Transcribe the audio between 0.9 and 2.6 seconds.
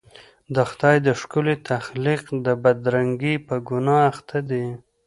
د ښکلي تخلیق د